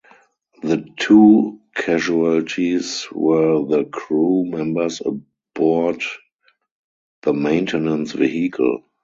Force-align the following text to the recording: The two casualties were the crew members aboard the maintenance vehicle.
The 0.63 0.83
two 0.97 1.59
casualties 1.75 3.05
were 3.11 3.63
the 3.63 3.83
crew 3.85 4.45
members 4.47 4.99
aboard 5.05 6.01
the 7.21 7.33
maintenance 7.35 8.13
vehicle. 8.13 8.81